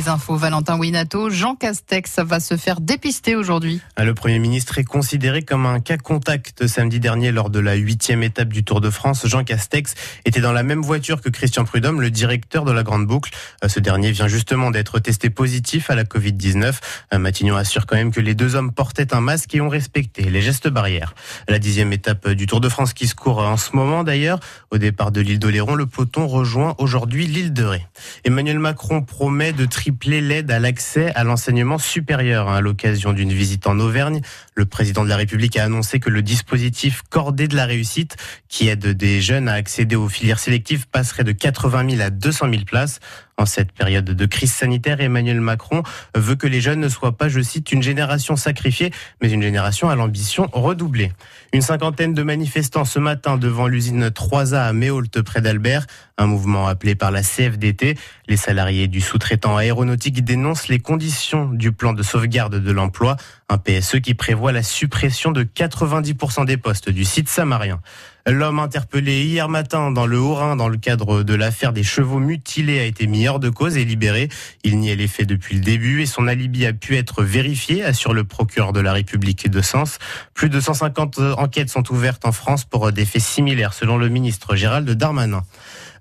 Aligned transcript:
les 0.00 0.08
infos, 0.08 0.36
Valentin 0.36 0.78
Winato, 0.78 1.28
Jean 1.28 1.54
Castex 1.56 2.20
va 2.20 2.40
se 2.40 2.56
faire 2.56 2.80
dépister 2.80 3.36
aujourd'hui. 3.36 3.82
Ah, 3.96 4.04
le 4.06 4.14
Premier 4.14 4.38
ministre 4.38 4.78
est 4.78 4.84
considéré 4.84 5.42
comme 5.42 5.66
un 5.66 5.78
cas 5.78 5.98
contact 5.98 6.66
samedi 6.66 7.00
dernier 7.00 7.32
lors 7.32 7.50
de 7.50 7.58
la 7.58 7.74
huitième 7.74 8.22
étape 8.22 8.48
du 8.48 8.64
Tour 8.64 8.80
de 8.80 8.88
France. 8.88 9.26
Jean 9.26 9.44
Castex 9.44 9.94
était 10.24 10.40
dans 10.40 10.52
la 10.52 10.62
même 10.62 10.80
voiture 10.80 11.20
que 11.20 11.28
Christian 11.28 11.66
Prudhomme, 11.66 12.00
le 12.00 12.10
directeur 12.10 12.64
de 12.64 12.72
la 12.72 12.82
Grande 12.82 13.06
Boucle. 13.06 13.30
Euh, 13.62 13.68
ce 13.68 13.78
dernier 13.78 14.10
vient 14.10 14.26
justement 14.26 14.70
d'être 14.70 15.00
testé 15.00 15.28
positif 15.28 15.90
à 15.90 15.94
la 15.94 16.04
Covid-19. 16.04 16.76
Euh, 17.12 17.18
Matignon 17.18 17.56
assure 17.56 17.84
quand 17.84 17.96
même 17.96 18.10
que 18.10 18.20
les 18.20 18.34
deux 18.34 18.54
hommes 18.54 18.72
portaient 18.72 19.12
un 19.12 19.20
masque 19.20 19.54
et 19.54 19.60
ont 19.60 19.68
respecté 19.68 20.22
les 20.22 20.40
gestes 20.40 20.68
barrières. 20.68 21.14
La 21.46 21.58
dixième 21.58 21.92
étape 21.92 22.30
du 22.30 22.46
Tour 22.46 22.62
de 22.62 22.70
France 22.70 22.94
qui 22.94 23.06
se 23.06 23.14
court 23.14 23.40
en 23.40 23.58
ce 23.58 23.76
moment 23.76 24.02
d'ailleurs. 24.02 24.40
Au 24.70 24.78
départ 24.78 25.12
de 25.12 25.20
l'île 25.20 25.40
d'Oléron, 25.40 25.74
le 25.74 25.84
peloton 25.84 26.26
rejoint 26.26 26.74
aujourd'hui 26.78 27.26
l'île 27.26 27.52
de 27.52 27.64
Ré. 27.64 27.86
Emmanuel 28.24 28.58
Macron 28.58 29.02
promet 29.02 29.52
de 29.52 29.66
tripler 29.66 29.89
l'aide 30.04 30.50
à 30.50 30.58
l'accès 30.58 31.12
à 31.14 31.24
l'enseignement 31.24 31.78
supérieur. 31.78 32.48
À 32.48 32.60
l'occasion 32.60 33.12
d'une 33.12 33.32
visite 33.32 33.66
en 33.66 33.78
Auvergne, 33.78 34.20
le 34.54 34.64
président 34.64 35.04
de 35.04 35.08
la 35.08 35.16
République 35.16 35.56
a 35.56 35.64
annoncé 35.64 36.00
que 36.00 36.10
le 36.10 36.22
dispositif 36.22 37.02
cordé 37.08 37.48
de 37.48 37.56
la 37.56 37.66
réussite, 37.66 38.16
qui 38.48 38.68
aide 38.68 38.86
des 38.86 39.20
jeunes 39.20 39.48
à 39.48 39.54
accéder 39.54 39.96
aux 39.96 40.08
filières 40.08 40.38
sélectives, 40.38 40.86
passerait 40.88 41.24
de 41.24 41.32
80 41.32 41.90
000 41.90 42.02
à 42.02 42.10
200 42.10 42.50
000 42.50 42.64
places. 42.64 43.00
En 43.40 43.46
cette 43.46 43.72
période 43.72 44.04
de 44.04 44.26
crise 44.26 44.52
sanitaire, 44.52 45.00
Emmanuel 45.00 45.40
Macron 45.40 45.82
veut 46.14 46.34
que 46.34 46.46
les 46.46 46.60
jeunes 46.60 46.78
ne 46.78 46.90
soient 46.90 47.16
pas, 47.16 47.30
je 47.30 47.40
cite, 47.40 47.72
une 47.72 47.82
génération 47.82 48.36
sacrifiée, 48.36 48.92
mais 49.22 49.30
une 49.30 49.40
génération 49.40 49.88
à 49.88 49.96
l'ambition 49.96 50.50
redoublée. 50.52 51.10
Une 51.54 51.62
cinquantaine 51.62 52.12
de 52.12 52.22
manifestants 52.22 52.84
ce 52.84 52.98
matin 52.98 53.38
devant 53.38 53.66
l'usine 53.66 54.08
3A 54.08 54.66
à 54.66 54.74
Méaulte 54.74 55.22
près 55.22 55.40
d'Albert, 55.40 55.86
un 56.18 56.26
mouvement 56.26 56.66
appelé 56.66 56.94
par 56.94 57.10
la 57.10 57.22
CFDT. 57.22 57.96
Les 58.28 58.36
salariés 58.36 58.88
du 58.88 59.00
sous-traitant 59.00 59.56
aéronautique 59.56 60.22
dénoncent 60.22 60.68
les 60.68 60.78
conditions 60.78 61.46
du 61.46 61.72
plan 61.72 61.94
de 61.94 62.02
sauvegarde 62.02 62.56
de 62.56 62.70
l'emploi, 62.70 63.16
un 63.48 63.56
PSE 63.56 64.00
qui 64.00 64.12
prévoit 64.12 64.52
la 64.52 64.62
suppression 64.62 65.32
de 65.32 65.44
90% 65.44 66.44
des 66.44 66.58
postes 66.58 66.90
du 66.90 67.06
site 67.06 67.30
samarien. 67.30 67.80
L'homme 68.26 68.58
interpellé 68.58 69.24
hier 69.24 69.48
matin 69.48 69.90
dans 69.90 70.06
le 70.06 70.18
Haut-Rhin 70.18 70.56
dans 70.56 70.68
le 70.68 70.76
cadre 70.76 71.22
de 71.22 71.34
l'affaire 71.34 71.72
des 71.72 71.82
chevaux 71.82 72.18
mutilés 72.18 72.80
a 72.80 72.84
été 72.84 73.06
mis 73.06 73.26
hors 73.26 73.40
de 73.40 73.48
cause 73.48 73.76
et 73.76 73.84
libéré. 73.84 74.28
Il 74.62 74.78
niait 74.78 74.96
les 74.96 75.08
faits 75.08 75.26
depuis 75.26 75.54
le 75.54 75.62
début 75.62 76.02
et 76.02 76.06
son 76.06 76.26
alibi 76.26 76.66
a 76.66 76.72
pu 76.72 76.96
être 76.96 77.22
vérifié, 77.22 77.82
assure 77.82 78.12
le 78.12 78.24
procureur 78.24 78.72
de 78.72 78.80
la 78.80 78.92
République 78.92 79.48
de 79.48 79.60
Sens. 79.62 79.98
Plus 80.34 80.50
de 80.50 80.60
150 80.60 81.18
enquêtes 81.38 81.70
sont 81.70 81.90
ouvertes 81.92 82.26
en 82.26 82.32
France 82.32 82.64
pour 82.64 82.92
des 82.92 83.04
faits 83.04 83.22
similaires 83.22 83.72
selon 83.72 83.96
le 83.96 84.08
ministre 84.08 84.54
Gérald 84.54 84.88
Darmanin. 84.90 85.42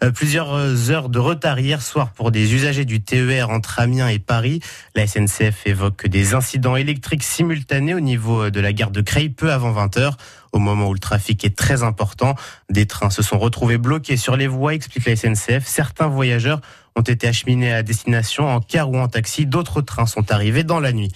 Euh, 0.01 0.11
plusieurs 0.11 0.91
heures 0.91 1.09
de 1.09 1.19
retard 1.19 1.59
hier 1.59 1.81
soir 1.81 2.11
pour 2.11 2.31
des 2.31 2.53
usagers 2.53 2.85
du 2.85 3.01
TER 3.01 3.49
entre 3.49 3.79
Amiens 3.79 4.07
et 4.07 4.19
Paris. 4.19 4.61
La 4.95 5.05
SNCF 5.05 5.65
évoque 5.65 6.07
des 6.07 6.33
incidents 6.33 6.77
électriques 6.77 7.23
simultanés 7.23 7.93
au 7.93 7.99
niveau 7.99 8.49
de 8.49 8.59
la 8.61 8.71
gare 8.71 8.91
de 8.91 9.01
Creil 9.01 9.29
peu 9.29 9.51
avant 9.51 9.71
20 9.71 9.97
heures. 9.97 10.17
Au 10.53 10.59
moment 10.59 10.87
où 10.87 10.93
le 10.93 10.99
trafic 10.99 11.43
est 11.43 11.55
très 11.55 11.83
important, 11.83 12.35
des 12.69 12.85
trains 12.85 13.09
se 13.09 13.21
sont 13.21 13.37
retrouvés 13.37 13.77
bloqués 13.77 14.15
sur 14.15 14.37
les 14.37 14.47
voies, 14.47 14.73
explique 14.73 15.05
la 15.05 15.17
SNCF. 15.17 15.65
Certains 15.65 16.07
voyageurs 16.07 16.61
ont 16.95 17.01
été 17.01 17.27
acheminés 17.27 17.73
à 17.73 17.83
destination 17.83 18.47
en 18.47 18.61
car 18.61 18.89
ou 18.89 18.97
en 18.97 19.09
taxi. 19.09 19.45
D'autres 19.45 19.81
trains 19.81 20.05
sont 20.05 20.31
arrivés 20.31 20.63
dans 20.63 20.79
la 20.79 20.93
nuit. 20.93 21.11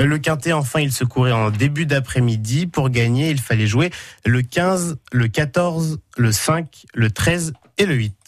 Euh, 0.00 0.06
le 0.06 0.18
quintet, 0.18 0.52
enfin, 0.52 0.80
il 0.80 0.92
se 0.92 1.04
courait 1.04 1.32
en 1.32 1.50
début 1.50 1.86
d'après-midi. 1.86 2.66
Pour 2.66 2.90
gagner, 2.90 3.30
il 3.30 3.40
fallait 3.40 3.68
jouer 3.68 3.90
le 4.26 4.42
15, 4.42 4.98
le 5.12 5.28
14, 5.28 6.00
le 6.16 6.32
5, 6.32 6.86
le 6.94 7.10
13 7.10 7.52
et 7.78 7.86
le 7.86 7.94
8. 7.94 8.23